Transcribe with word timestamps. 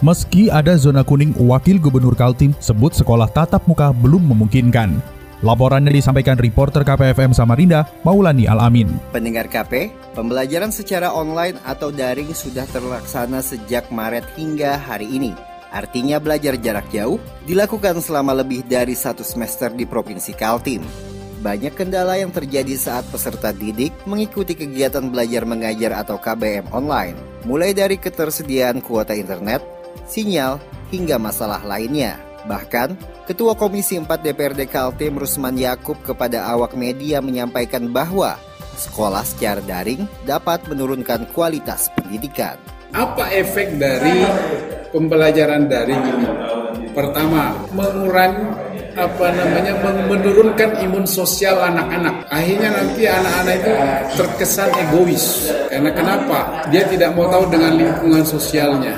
meski 0.00 0.52
ada 0.52 0.76
zona 0.76 1.00
kuning, 1.00 1.32
Wakil 1.36 1.80
Gubernur 1.80 2.16
Kaltim 2.16 2.52
sebut 2.58 2.92
sekolah 2.92 3.28
tatap 3.30 3.64
muka 3.64 3.92
belum 3.96 4.20
memungkinkan. 4.32 5.20
Laporannya 5.40 5.88
disampaikan 5.88 6.36
reporter 6.36 6.84
KPFM 6.84 7.32
Samarinda, 7.32 7.88
Maulani 8.04 8.44
Alamin. 8.44 8.92
Pendengar 9.08 9.48
KP, 9.48 9.88
pembelajaran 10.12 10.68
secara 10.68 11.08
online 11.16 11.56
atau 11.64 11.88
daring 11.88 12.36
sudah 12.36 12.68
terlaksana 12.68 13.40
sejak 13.40 13.88
Maret 13.88 14.28
hingga 14.36 14.76
hari 14.76 15.08
ini. 15.08 15.32
Artinya 15.72 16.20
belajar 16.20 16.60
jarak 16.60 16.92
jauh 16.92 17.16
dilakukan 17.48 18.04
selama 18.04 18.36
lebih 18.44 18.68
dari 18.68 18.92
satu 18.92 19.24
semester 19.24 19.72
di 19.72 19.88
Provinsi 19.88 20.36
Kaltim. 20.36 20.84
Banyak 21.40 21.72
kendala 21.72 22.20
yang 22.20 22.28
terjadi 22.28 22.76
saat 22.76 23.08
peserta 23.08 23.48
didik 23.48 23.96
mengikuti 24.04 24.52
kegiatan 24.52 25.08
belajar 25.08 25.48
mengajar 25.48 26.04
atau 26.04 26.20
KBM 26.20 26.68
online, 26.68 27.16
mulai 27.48 27.72
dari 27.72 27.96
ketersediaan 27.96 28.84
kuota 28.84 29.16
internet, 29.16 29.79
sinyal, 30.06 30.58
hingga 30.90 31.16
masalah 31.16 31.62
lainnya. 31.62 32.18
Bahkan, 32.48 32.96
Ketua 33.30 33.54
Komisi 33.54 33.94
4 33.94 34.10
DPRD 34.10 34.66
Kaltim 34.66 35.20
Rusman 35.20 35.54
Yakub 35.54 35.94
kepada 36.02 36.50
awak 36.50 36.74
media 36.74 37.22
menyampaikan 37.22 37.86
bahwa 37.92 38.34
sekolah 38.74 39.22
secara 39.22 39.62
daring 39.62 40.08
dapat 40.26 40.64
menurunkan 40.66 41.30
kualitas 41.30 41.92
pendidikan. 41.94 42.58
Apa 42.90 43.30
efek 43.30 43.78
dari 43.78 44.26
pembelajaran 44.90 45.70
daring 45.70 46.02
ini? 46.02 46.26
Pertama, 46.90 47.54
mengurangi 47.70 48.50
apa 48.98 49.26
namanya 49.30 49.78
menurunkan 50.10 50.82
imun 50.82 51.06
sosial 51.06 51.62
anak-anak. 51.62 52.26
Akhirnya 52.34 52.74
nanti 52.74 53.06
anak-anak 53.06 53.54
itu 53.62 53.72
terkesan 54.18 54.70
egois. 54.74 55.54
Karena 55.70 55.90
kenapa? 55.94 56.66
Dia 56.74 56.82
tidak 56.90 57.14
mau 57.14 57.30
tahu 57.30 57.46
dengan 57.46 57.78
lingkungan 57.78 58.26
sosialnya. 58.26 58.94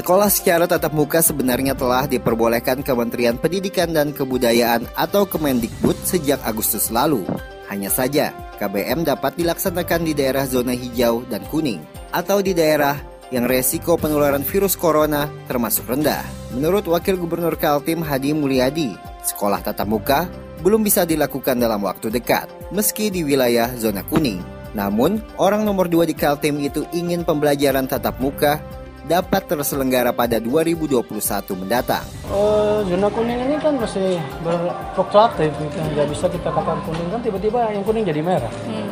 Sekolah 0.00 0.32
secara 0.32 0.64
tatap 0.64 0.96
muka 0.96 1.20
sebenarnya 1.20 1.76
telah 1.76 2.08
diperbolehkan 2.08 2.80
Kementerian 2.80 3.36
Pendidikan 3.36 3.92
dan 3.92 4.16
Kebudayaan 4.16 4.88
atau 4.96 5.28
Kemendikbud 5.28 5.92
sejak 6.08 6.40
Agustus 6.40 6.88
lalu. 6.88 7.20
Hanya 7.68 7.92
saja, 7.92 8.32
KBM 8.56 9.04
dapat 9.04 9.36
dilaksanakan 9.36 10.08
di 10.08 10.16
daerah 10.16 10.48
zona 10.48 10.72
hijau 10.72 11.28
dan 11.28 11.44
kuning 11.52 11.84
atau 12.16 12.40
di 12.40 12.56
daerah 12.56 12.96
yang 13.28 13.44
resiko 13.44 14.00
penularan 14.00 14.40
virus 14.40 14.72
corona 14.72 15.28
termasuk 15.44 15.84
rendah. 15.84 16.24
Menurut 16.56 16.88
Wakil 16.88 17.20
Gubernur 17.20 17.60
Kaltim 17.60 18.00
Hadi 18.00 18.32
Mulyadi, 18.32 18.96
sekolah 19.20 19.60
tatap 19.60 19.84
muka 19.84 20.32
belum 20.64 20.80
bisa 20.80 21.04
dilakukan 21.04 21.60
dalam 21.60 21.84
waktu 21.84 22.08
dekat, 22.08 22.48
meski 22.72 23.12
di 23.12 23.20
wilayah 23.20 23.68
zona 23.76 24.00
kuning. 24.08 24.40
Namun, 24.72 25.20
orang 25.36 25.66
nomor 25.68 25.92
dua 25.92 26.08
di 26.08 26.16
Kaltim 26.16 26.56
itu 26.56 26.88
ingin 26.96 27.20
pembelajaran 27.20 27.84
tatap 27.84 28.16
muka 28.16 28.62
dapat 29.06 29.46
terselenggara 29.48 30.12
pada 30.12 30.36
2021 30.42 31.06
mendatang. 31.56 32.04
Uh, 32.28 32.84
zona 32.88 33.08
kuning 33.12 33.40
ini 33.40 33.56
kan 33.60 33.76
masih 33.80 34.20
berfluktuatif, 34.44 35.50
gitu. 35.54 35.76
nggak 35.96 36.08
bisa 36.10 36.26
kita 36.28 36.48
katakan 36.52 36.80
kuning 36.84 37.08
kan 37.08 37.20
tiba-tiba 37.24 37.60
yang 37.72 37.84
kuning 37.86 38.04
jadi 38.04 38.20
merah. 38.20 38.52
Hmm. 38.68 38.88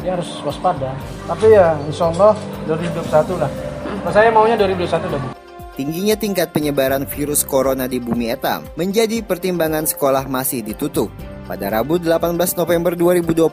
Dia 0.00 0.16
harus 0.16 0.40
waspada. 0.40 0.96
Tapi 1.28 1.52
ya 1.52 1.76
insya 1.84 2.08
Allah 2.08 2.32
2021 2.64 3.36
lah. 3.36 3.50
Hmm. 3.50 4.08
Saya 4.08 4.28
maunya 4.32 4.56
2021 4.56 5.10
udah 5.12 5.22
Tingginya 5.80 6.12
tingkat 6.12 6.52
penyebaran 6.52 7.08
virus 7.08 7.40
corona 7.40 7.88
di 7.88 7.96
bumi 7.96 8.28
etam 8.28 8.68
menjadi 8.76 9.24
pertimbangan 9.24 9.88
sekolah 9.88 10.28
masih 10.28 10.60
ditutup. 10.60 11.08
Pada 11.48 11.72
Rabu 11.72 11.96
18 11.96 12.36
November 12.36 12.92
2020, 12.94 13.48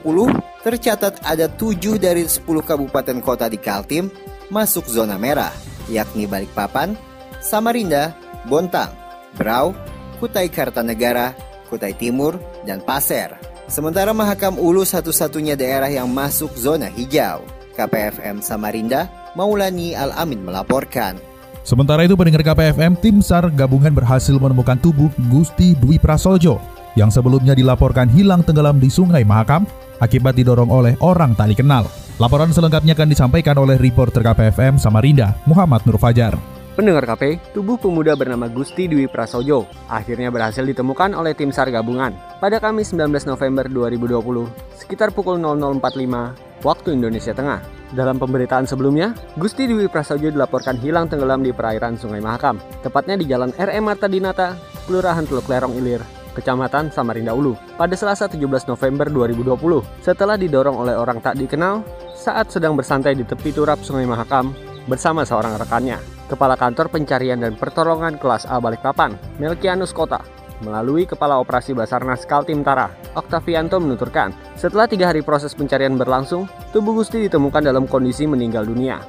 tercatat 0.59 1.23
ada 1.23 1.47
7 1.47 1.96
dari 1.96 2.28
10 2.28 2.44
kabupaten 2.44 3.17
kota 3.23 3.47
di 3.47 3.56
Kaltim 3.56 4.12
masuk 4.51 4.91
zona 4.91 5.16
merah 5.16 5.77
yakni 5.92 6.30
Balikpapan, 6.30 6.96
Samarinda, 7.44 8.16
Bontang, 8.48 8.94
Berau, 9.36 9.75
Kutai 10.22 10.48
Kartanegara, 10.48 11.36
Kutai 11.68 11.96
Timur, 11.96 12.40
dan 12.64 12.80
Pasir. 12.84 13.36
Sementara 13.68 14.16
Mahakam 14.16 14.56
Ulu 14.56 14.88
satu-satunya 14.88 15.59
daerah 15.59 15.92
yang 15.92 16.08
masuk 16.08 16.56
zona 16.56 16.88
hijau. 16.88 17.44
KPFM 17.76 18.42
Samarinda, 18.42 19.12
Maulani 19.38 19.94
Al-Amin 19.94 20.42
melaporkan. 20.42 21.20
Sementara 21.68 22.08
itu 22.08 22.16
pendengar 22.16 22.42
KPFM, 22.47 22.96
tim 22.97 23.20
SAR 23.20 23.52
gabungan 23.52 23.92
berhasil 23.92 24.34
menemukan 24.40 24.80
tubuh 24.80 25.12
Gusti 25.28 25.76
Dwi 25.76 26.00
Prasoljo 26.00 26.77
yang 26.97 27.13
sebelumnya 27.13 27.53
dilaporkan 27.53 28.09
hilang 28.09 28.41
tenggelam 28.41 28.81
di 28.81 28.90
Sungai 28.90 29.22
Mahakam 29.22 29.69
akibat 30.02 30.34
didorong 30.34 30.74
oleh 30.74 30.94
orang 31.00 31.38
tak 31.38 31.53
dikenal. 31.53 31.85
Laporan 32.18 32.50
selengkapnya 32.50 32.97
akan 32.97 33.13
disampaikan 33.13 33.53
oleh 33.62 33.78
reporter 33.78 34.25
KPFM 34.25 34.81
Samarinda, 34.81 35.38
Muhammad 35.46 35.85
Nur 35.85 36.02
Fajar. 36.02 36.34
Pendengar 36.78 37.09
KP, 37.09 37.41
tubuh 37.58 37.74
pemuda 37.74 38.13
bernama 38.13 38.46
Gusti 38.46 38.85
Dwi 38.85 39.09
Prasojo 39.09 39.66
akhirnya 39.90 40.30
berhasil 40.30 40.62
ditemukan 40.62 41.18
oleh 41.18 41.34
tim 41.34 41.50
SAR 41.50 41.74
gabungan 41.74 42.13
pada 42.38 42.62
Kamis 42.62 42.94
19 42.94 43.09
November 43.25 43.66
2020 43.66 44.78
sekitar 44.78 45.09
pukul 45.09 45.41
00.45 45.41 46.62
waktu 46.62 46.88
Indonesia 46.94 47.34
Tengah. 47.34 47.66
Dalam 47.97 48.22
pemberitaan 48.22 48.69
sebelumnya, 48.69 49.18
Gusti 49.41 49.66
Dwi 49.66 49.90
Prasojo 49.90 50.29
dilaporkan 50.29 50.78
hilang 50.78 51.09
tenggelam 51.09 51.41
di 51.41 51.50
perairan 51.50 51.97
Sungai 51.97 52.22
Mahakam, 52.22 52.62
tepatnya 52.85 53.18
di 53.18 53.25
Jalan 53.25 53.58
RM 53.58 53.81
Marta 53.81 54.06
Dinata, 54.06 54.53
Kelurahan 54.85 55.25
Teluk 55.25 55.50
Lerong 55.50 55.74
Ilir, 55.81 56.06
Kecamatan 56.38 56.94
Samarinda 56.94 57.34
Ulu, 57.34 57.58
pada 57.74 57.98
Selasa 57.98 58.30
17 58.30 58.70
November 58.70 59.09
2020 59.09 59.58
setelah 60.06 60.38
didorong 60.38 60.78
oleh 60.78 60.94
orang 60.94 61.18
tak 61.18 61.34
dikenal 61.42 61.81
saat 62.14 62.53
sedang 62.53 62.78
bersantai 62.78 63.18
di 63.18 63.25
tepi 63.25 63.50
turap 63.50 63.81
Sungai 63.81 64.06
Mahakam 64.06 64.53
bersama 64.86 65.26
seorang 65.26 65.58
rekannya. 65.58 65.97
Kepala 66.30 66.53
Kantor 66.53 66.94
Pencarian 66.94 67.42
dan 67.42 67.58
Pertolongan 67.58 68.22
Kelas 68.22 68.46
A 68.46 68.62
Balikpapan, 68.62 69.16
Melkianus 69.42 69.96
Kota, 69.96 70.22
melalui 70.62 71.08
Kepala 71.08 71.40
Operasi 71.40 71.74
Basarnas 71.74 72.28
Kaltim 72.28 72.62
Tara, 72.62 72.92
Oktavianto 73.16 73.80
menuturkan, 73.80 74.36
setelah 74.59 74.86
tiga 74.86 75.09
hari 75.09 75.24
proses 75.24 75.56
pencarian 75.56 75.96
berlangsung, 75.96 76.46
tubuh 76.76 76.94
Gusti 76.97 77.26
ditemukan 77.26 77.64
dalam 77.64 77.88
kondisi 77.88 78.28
meninggal 78.28 78.68
dunia. 78.68 79.02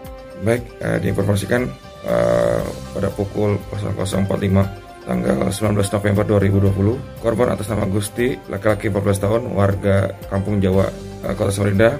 Baik, 0.47 0.62
eh, 0.78 0.99
diinformasikan 1.03 1.67
eh, 2.06 2.62
pada 2.94 3.09
pukul 3.11 3.59
0045 3.75 4.88
tanggal 5.08 5.48
19 5.48 5.80
November 5.80 6.24
2020. 6.36 7.24
Korban 7.24 7.56
atas 7.56 7.72
nama 7.72 7.88
Gusti, 7.88 8.36
laki-laki 8.52 8.92
14 8.92 9.24
tahun, 9.24 9.42
warga 9.56 10.12
Kampung 10.28 10.60
Jawa, 10.60 10.84
eh, 11.24 11.32
Kota 11.32 11.48
Samarinda, 11.48 11.96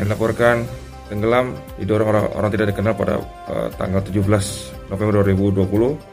yang 0.00 0.08
dilaporkan 0.08 0.64
tenggelam 1.08 1.56
didorong 1.80 2.08
orang, 2.08 2.24
orang 2.36 2.50
tidak 2.52 2.66
dikenal 2.76 2.92
pada 2.92 3.16
uh, 3.48 3.68
tanggal 3.80 4.04
17 4.04 4.92
November 4.92 5.24
2020 5.24 5.64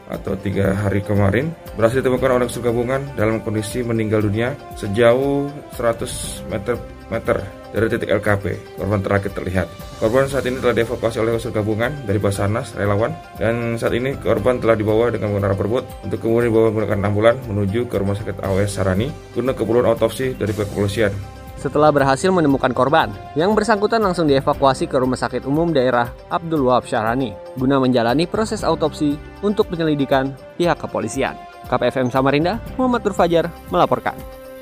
atau 0.08 0.32
tiga 0.40 0.72
hari 0.72 1.04
kemarin 1.04 1.52
berhasil 1.76 2.00
ditemukan 2.00 2.40
oleh 2.40 2.48
gabungan 2.48 3.00
dalam 3.12 3.44
kondisi 3.44 3.84
meninggal 3.84 4.24
dunia 4.24 4.56
sejauh 4.80 5.52
100 5.76 6.48
meter 6.48 6.80
meter 7.12 7.36
dari 7.76 7.92
titik 7.92 8.08
LKP. 8.08 8.44
Korban 8.80 9.04
terakhir 9.04 9.36
terlihat. 9.36 9.68
Korban 10.00 10.24
saat 10.32 10.48
ini 10.48 10.56
telah 10.64 10.72
dievakuasi 10.72 11.20
oleh 11.20 11.36
unsur 11.36 11.52
gabungan 11.52 11.92
dari 12.08 12.16
Basarnas, 12.16 12.72
relawan, 12.72 13.12
dan 13.36 13.76
saat 13.76 13.92
ini 13.92 14.16
korban 14.16 14.56
telah 14.56 14.72
dibawa 14.72 15.12
dengan 15.12 15.36
menggunakan 15.36 15.60
perbut 15.60 15.84
untuk 16.08 16.24
kemudian 16.24 16.48
dibawa 16.48 16.72
menggunakan 16.72 17.00
ambulan 17.12 17.36
menuju 17.44 17.84
ke 17.92 18.00
Rumah 18.00 18.16
Sakit 18.16 18.40
AWS 18.40 18.72
Sarani 18.80 19.12
guna 19.36 19.52
keperluan 19.52 19.92
otopsi 19.92 20.32
dari 20.32 20.56
pihak 20.56 20.72
kepolisian. 20.72 21.12
Setelah 21.56 21.88
berhasil 21.88 22.28
menemukan 22.28 22.70
korban, 22.76 23.08
yang 23.32 23.56
bersangkutan 23.56 24.00
langsung 24.04 24.28
dievakuasi 24.28 24.88
ke 24.88 24.96
Rumah 24.96 25.16
Sakit 25.16 25.48
Umum 25.48 25.72
Daerah 25.72 26.12
Abdul 26.28 26.68
Wahab 26.68 26.84
Syahrani 26.88 27.32
guna 27.56 27.80
menjalani 27.80 28.28
proses 28.28 28.64
autopsi 28.64 29.16
untuk 29.40 29.68
penyelidikan 29.72 30.32
pihak 30.60 30.76
kepolisian. 30.80 31.36
KPFM 31.66 32.12
Samarinda, 32.12 32.62
Muhammad 32.78 33.02
Nur 33.02 33.16
Fajar 33.16 33.50
melaporkan. 33.72 34.14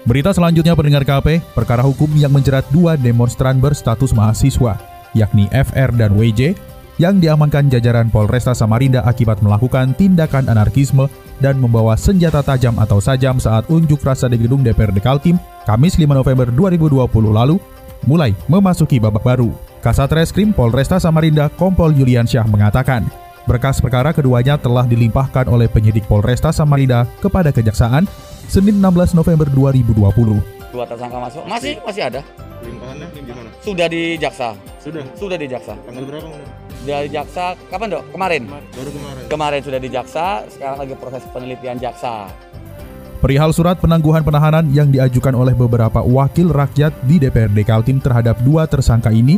Berita 0.04 0.36
selanjutnya 0.36 0.76
pendengar 0.76 1.00
KP, 1.00 1.40
perkara 1.56 1.80
hukum 1.80 2.12
yang 2.12 2.28
menjerat 2.28 2.68
dua 2.68 2.92
demonstran 2.92 3.56
berstatus 3.56 4.12
mahasiswa, 4.12 4.76
yakni 5.16 5.48
FR 5.48 5.96
dan 5.96 6.12
WJ, 6.12 6.52
yang 7.00 7.16
diamankan 7.24 7.72
jajaran 7.72 8.12
Polresta 8.12 8.52
Samarinda 8.52 9.00
akibat 9.08 9.40
melakukan 9.40 9.96
tindakan 9.96 10.52
anarkisme 10.52 11.08
dan 11.40 11.56
membawa 11.56 11.96
senjata 11.96 12.44
tajam 12.44 12.76
atau 12.76 13.00
sajam 13.00 13.40
saat 13.40 13.64
unjuk 13.72 14.04
rasa 14.04 14.28
di 14.28 14.36
gedung 14.36 14.60
DPRD 14.60 15.00
Kaltim, 15.00 15.40
Kamis 15.64 15.96
5 15.96 16.04
November 16.12 16.52
2020 16.52 17.00
lalu, 17.32 17.56
mulai 18.04 18.36
memasuki 18.44 19.00
babak 19.00 19.24
baru. 19.24 19.56
Kasat 19.80 20.12
Reskrim 20.12 20.52
Polresta 20.52 21.00
Samarinda 21.00 21.48
Kompol 21.48 21.96
Yulian 21.96 22.28
Syah 22.28 22.44
mengatakan, 22.44 23.08
Berkas 23.44 23.76
perkara 23.76 24.08
keduanya 24.16 24.56
telah 24.56 24.88
dilimpahkan 24.88 25.44
oleh 25.52 25.68
penyidik 25.68 26.08
Polresta 26.08 26.48
Samarinda 26.48 27.04
kepada 27.20 27.52
Kejaksaan 27.52 28.08
Senin 28.48 28.80
16 28.80 29.12
November 29.12 29.44
2020. 29.52 30.72
Dua 30.72 30.84
tersangka 30.88 31.18
masuk, 31.20 31.44
masih 31.44 31.76
masih 31.84 32.08
ada. 32.08 32.20
Limpahannya 32.64 33.06
gimana? 33.12 33.48
Sudah 33.60 33.86
di 33.92 34.16
jaksa, 34.16 34.56
Sudah. 34.80 35.04
sudah 35.12 35.36
di 35.36 35.44
jaksa. 35.44 35.76
Tanggal 35.84 36.08
berapa? 36.08 36.28
Dari 36.88 37.08
jaksa 37.12 37.52
kapan 37.68 38.00
dok? 38.00 38.04
Kemarin. 38.16 38.42
Baru 38.48 38.90
kemarin. 38.96 39.24
Kemarin 39.28 39.60
sudah 39.60 39.80
di 39.80 39.88
jaksa, 39.92 40.26
sekarang 40.48 40.80
lagi 40.80 40.94
proses 40.96 41.22
penelitian 41.28 41.76
jaksa. 41.76 42.32
Perihal 43.20 43.52
surat 43.52 43.76
penangguhan 43.76 44.24
penahanan 44.24 44.68
yang 44.72 44.88
diajukan 44.88 45.32
oleh 45.36 45.52
beberapa 45.52 46.00
wakil 46.00 46.48
rakyat 46.48 46.92
di 47.04 47.20
DPRD 47.20 47.64
Kaltim 47.64 48.00
terhadap 48.00 48.40
dua 48.40 48.64
tersangka 48.68 49.12
ini, 49.12 49.36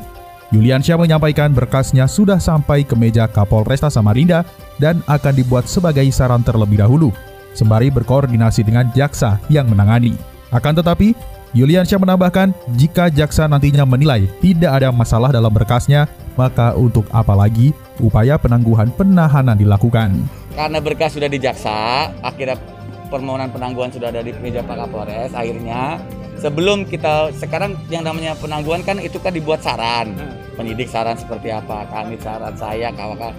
Yuliansyah 0.55 0.95
menyampaikan 0.95 1.51
berkasnya 1.51 2.07
sudah 2.07 2.39
sampai 2.39 2.87
ke 2.87 2.95
meja 2.95 3.27
Kapolresta 3.27 3.91
Samarinda 3.91 4.47
dan 4.79 5.03
akan 5.11 5.35
dibuat 5.35 5.67
sebagai 5.67 6.07
saran 6.15 6.47
terlebih 6.47 6.79
dahulu, 6.79 7.11
sembari 7.51 7.91
berkoordinasi 7.91 8.63
dengan 8.63 8.87
jaksa 8.95 9.43
yang 9.51 9.67
menangani. 9.67 10.15
Akan 10.55 10.79
tetapi, 10.79 11.19
Yuliansyah 11.51 11.99
menambahkan 11.99 12.55
jika 12.79 13.11
jaksa 13.11 13.51
nantinya 13.51 13.83
menilai 13.83 14.31
tidak 14.39 14.71
ada 14.71 14.95
masalah 14.95 15.35
dalam 15.35 15.51
berkasnya, 15.51 16.07
maka 16.39 16.77
untuk 16.79 17.11
apa 17.11 17.35
lagi 17.35 17.75
upaya 17.99 18.39
penangguhan 18.39 18.93
penahanan 18.95 19.59
dilakukan. 19.59 20.15
Karena 20.55 20.79
berkas 20.79 21.17
sudah 21.17 21.27
di 21.27 21.43
jaksa, 21.43 22.07
akhirnya 22.23 22.61
permohonan 23.09 23.51
penangguhan 23.51 23.91
sudah 23.91 24.11
ada 24.11 24.23
di 24.23 24.35
meja 24.39 24.63
Pak 24.63 24.77
Kapolres. 24.87 25.33
Akhirnya 25.33 25.99
sebelum 26.39 26.85
kita 26.87 27.33
sekarang 27.37 27.75
yang 27.89 28.05
namanya 28.05 28.37
penangguhan 28.37 28.85
kan 28.85 29.01
itu 29.01 29.17
kan 29.19 29.33
dibuat 29.33 29.65
saran, 29.65 30.15
penyidik 30.55 30.91
saran 30.91 31.17
seperti 31.17 31.51
apa, 31.51 31.89
kami 31.89 32.21
saran 32.21 32.55
saya, 32.55 32.93
kawan-kawan. 32.93 33.37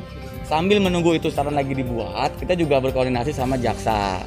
Sambil 0.47 0.79
menunggu 0.79 1.19
itu 1.19 1.27
saran 1.27 1.53
lagi 1.53 1.75
dibuat, 1.75 2.31
kita 2.39 2.55
juga 2.55 2.79
berkoordinasi 2.79 3.35
sama 3.35 3.59
jaksa. 3.59 4.23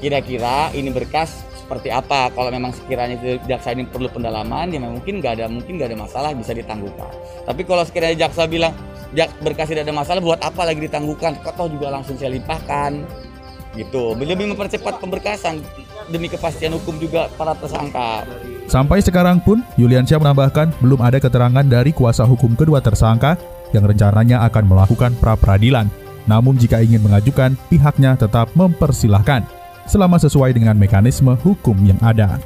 Kira-kira 0.00 0.72
ini 0.72 0.88
berkas 0.92 1.44
seperti 1.64 1.88
apa? 1.88 2.28
Kalau 2.32 2.52
memang 2.52 2.76
sekiranya 2.76 3.16
itu 3.16 3.40
jaksa 3.48 3.72
ini 3.72 3.88
perlu 3.88 4.08
pendalaman, 4.12 4.68
ya 4.68 4.80
mungkin 4.80 5.24
nggak 5.24 5.40
ada 5.40 5.46
mungkin 5.48 5.80
nggak 5.80 5.92
ada 5.92 5.98
masalah 6.00 6.30
bisa 6.36 6.52
ditangguhkan. 6.52 7.08
Tapi 7.48 7.62
kalau 7.64 7.84
sekiranya 7.88 8.28
jaksa 8.28 8.44
bilang 8.44 8.76
jak 9.16 9.32
berkas 9.40 9.72
tidak 9.72 9.88
ada 9.88 9.94
masalah, 9.96 10.20
buat 10.20 10.40
apa 10.44 10.62
lagi 10.68 10.84
ditangguhkan? 10.84 11.40
Kok 11.40 11.54
toh 11.56 11.68
juga 11.72 11.88
langsung 11.88 12.20
saya 12.20 12.36
limpahkan 12.36 13.23
gitu 13.74 14.14
lebih 14.14 14.54
mempercepat 14.54 14.98
pemberkasan 15.02 15.60
demi 16.08 16.30
kepastian 16.30 16.74
hukum 16.78 16.96
juga 16.98 17.28
para 17.34 17.56
tersangka. 17.58 18.26
Sampai 18.64 19.04
sekarang 19.04 19.44
pun, 19.44 19.60
Yuliansyah 19.76 20.16
menambahkan 20.16 20.72
belum 20.80 21.00
ada 21.04 21.20
keterangan 21.20 21.64
dari 21.64 21.92
kuasa 21.92 22.24
hukum 22.24 22.56
kedua 22.56 22.80
tersangka 22.80 23.36
yang 23.76 23.84
rencananya 23.84 24.40
akan 24.48 24.64
melakukan 24.64 25.12
pra-peradilan. 25.20 25.88
Namun 26.24 26.56
jika 26.56 26.80
ingin 26.80 27.04
mengajukan, 27.04 27.52
pihaknya 27.68 28.16
tetap 28.16 28.48
mempersilahkan 28.56 29.44
selama 29.84 30.16
sesuai 30.16 30.56
dengan 30.56 30.80
mekanisme 30.80 31.36
hukum 31.44 31.76
yang 31.84 32.00
ada. 32.00 32.40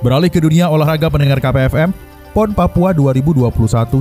Beralih 0.00 0.32
ke 0.32 0.40
dunia 0.40 0.72
olahraga 0.72 1.12
pendengar 1.12 1.40
KPFM, 1.40 1.92
PON 2.34 2.50
Papua 2.50 2.90
2021 2.90 3.46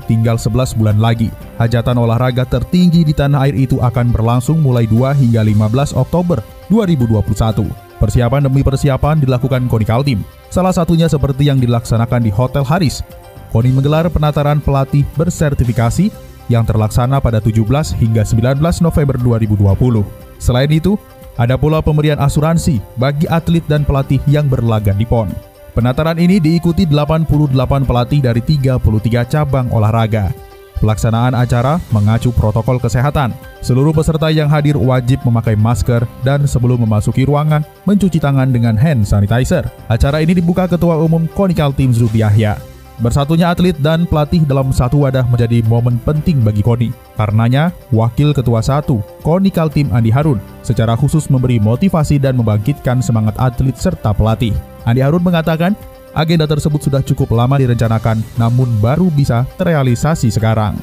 tinggal 0.09 0.41
11 0.41 0.73
bulan 0.73 0.97
lagi. 0.97 1.29
Hajatan 1.61 2.01
olahraga 2.01 2.49
tertinggi 2.49 3.05
di 3.05 3.13
tanah 3.13 3.45
air 3.45 3.53
itu 3.53 3.77
akan 3.77 4.09
berlangsung 4.09 4.57
mulai 4.57 4.89
2 4.89 5.13
hingga 5.13 5.45
15 5.45 5.93
Oktober 5.93 6.41
2021. 6.65 7.69
Persiapan 8.01 8.49
demi 8.49 8.65
persiapan 8.65 9.21
dilakukan 9.21 9.69
KONI 9.69 9.85
Kaltim. 9.85 10.25
Salah 10.49 10.73
satunya 10.73 11.05
seperti 11.05 11.45
yang 11.45 11.61
dilaksanakan 11.61 12.25
di 12.25 12.33
Hotel 12.33 12.65
Haris. 12.65 13.05
KONI 13.53 13.69
menggelar 13.69 14.09
penataran 14.09 14.57
pelatih 14.57 15.05
bersertifikasi 15.13 16.09
yang 16.49 16.65
terlaksana 16.65 17.21
pada 17.21 17.37
17 17.37 17.61
hingga 18.01 18.25
19 18.25 18.57
November 18.81 19.15
2020. 19.21 20.01
Selain 20.41 20.73
itu, 20.73 20.97
ada 21.37 21.53
pula 21.53 21.85
pemberian 21.85 22.17
asuransi 22.17 22.81
bagi 22.97 23.29
atlet 23.29 23.61
dan 23.69 23.85
pelatih 23.85 24.17
yang 24.25 24.49
berlaga 24.49 24.89
di 24.97 25.05
PON. 25.05 25.52
Penataran 25.73 26.21
ini 26.21 26.37
diikuti 26.37 26.85
88 26.85 27.49
pelatih 27.89 28.21
dari 28.21 28.45
33 28.45 28.77
cabang 29.25 29.73
olahraga. 29.73 30.29
Pelaksanaan 30.77 31.33
acara 31.33 31.81
mengacu 31.89 32.29
protokol 32.29 32.77
kesehatan. 32.77 33.33
Seluruh 33.65 33.89
peserta 33.89 34.29
yang 34.29 34.53
hadir 34.53 34.77
wajib 34.77 35.25
memakai 35.25 35.57
masker 35.57 36.05
dan 36.21 36.45
sebelum 36.45 36.85
memasuki 36.85 37.25
ruangan 37.25 37.65
mencuci 37.89 38.21
tangan 38.21 38.53
dengan 38.53 38.77
hand 38.77 39.01
sanitizer. 39.01 39.65
Acara 39.89 40.21
ini 40.21 40.37
dibuka 40.37 40.69
Ketua 40.69 41.01
Umum 41.01 41.25
Konikal 41.33 41.73
Tim 41.73 41.89
Zubi 41.89 42.21
Yahya. 42.21 42.61
Bersatunya 43.01 43.49
atlet 43.49 43.73
dan 43.81 44.05
pelatih 44.05 44.45
dalam 44.45 44.69
satu 44.69 45.09
wadah 45.09 45.25
menjadi 45.25 45.65
momen 45.65 45.97
penting 46.05 46.45
bagi 46.45 46.61
KONI. 46.61 46.93
Karenanya, 47.17 47.73
Wakil 47.89 48.29
Ketua 48.37 48.61
1, 48.61 48.85
KONI 49.25 49.49
Kaltim 49.49 49.89
Andi 49.89 50.13
Harun, 50.13 50.37
secara 50.61 50.93
khusus 50.93 51.25
memberi 51.33 51.57
motivasi 51.57 52.21
dan 52.21 52.37
membangkitkan 52.37 53.01
semangat 53.01 53.33
atlet 53.41 53.73
serta 53.73 54.13
pelatih. 54.13 54.53
Andi 54.83 54.99
Harun 54.99 55.23
mengatakan, 55.23 55.75
agenda 56.11 56.43
tersebut 56.43 56.83
sudah 56.83 56.99
cukup 56.99 57.31
lama 57.31 57.55
direncanakan, 57.55 58.19
namun 58.35 58.67
baru 58.83 59.07
bisa 59.07 59.47
terrealisasi 59.55 60.27
sekarang. 60.27 60.75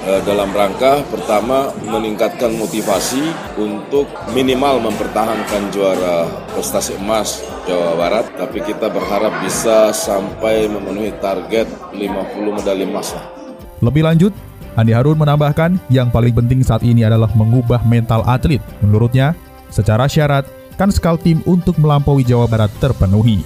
Dalam 0.00 0.48
rangka 0.56 1.04
pertama 1.12 1.76
meningkatkan 1.84 2.56
motivasi 2.56 3.20
untuk 3.60 4.08
minimal 4.32 4.80
mempertahankan 4.80 5.68
juara 5.70 6.24
prestasi 6.56 6.96
emas 6.96 7.44
Jawa 7.68 8.00
Barat, 8.00 8.26
tapi 8.34 8.64
kita 8.64 8.88
berharap 8.88 9.44
bisa 9.44 9.92
sampai 9.92 10.66
memenuhi 10.72 11.12
target 11.20 11.68
50 11.92 12.56
medali 12.56 12.88
emas. 12.88 13.12
Lebih 13.84 14.02
lanjut, 14.08 14.32
Andi 14.74 14.96
Harun 14.96 15.20
menambahkan 15.20 15.76
yang 15.92 16.08
paling 16.08 16.32
penting 16.32 16.64
saat 16.64 16.80
ini 16.80 17.04
adalah 17.04 17.28
mengubah 17.36 17.84
mental 17.84 18.24
atlet. 18.24 18.64
Menurutnya, 18.80 19.36
secara 19.68 20.08
syarat, 20.08 20.48
kan 20.80 20.88
skal 20.88 21.20
tim 21.20 21.44
untuk 21.44 21.76
melampaui 21.76 22.24
Jawa 22.24 22.48
Barat 22.48 22.72
terpenuhi. 22.80 23.44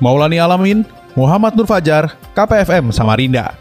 Maulani 0.00 0.40
Alamin, 0.40 0.88
Muhammad 1.12 1.52
Nur 1.52 1.68
Fajar, 1.68 2.16
KPFM 2.32 2.88
Samarinda. 2.96 3.60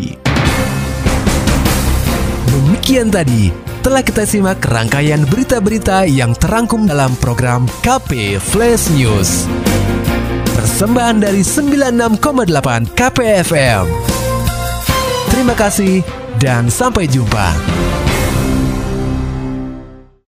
Demikian 2.51 3.15
tadi 3.15 3.55
telah 3.81 4.03
kita 4.03 4.27
simak 4.27 4.59
rangkaian 4.67 5.23
berita-berita 5.31 6.11
yang 6.11 6.35
terangkum 6.35 6.91
dalam 6.91 7.15
program 7.23 7.71
KP 7.87 8.43
Flash 8.43 8.91
News. 8.91 9.47
Persembahan 10.53 11.23
dari 11.23 11.47
96,8 11.47 12.99
KPFM. 12.99 13.87
Terima 15.31 15.55
kasih 15.55 16.26
dan 16.41 16.69
sampai 16.69 17.09
jumpa. 17.09 18.06